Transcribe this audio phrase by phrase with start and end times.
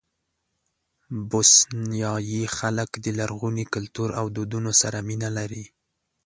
[1.29, 5.65] بوسنیایي خلک د لرغوني کلتور او دودونو سره مینه لري.